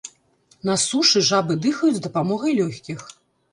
На 0.69 0.77
сушы 0.83 1.23
жабы 1.29 1.59
дыхаюць 1.67 1.93
з 1.99 2.03
дапамогай 2.09 2.59
лёгкіх. 2.63 2.99